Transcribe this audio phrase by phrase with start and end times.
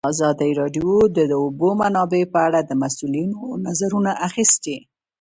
[0.13, 4.77] ازادي راډیو د د اوبو منابع په اړه د مسؤلینو نظرونه اخیستي.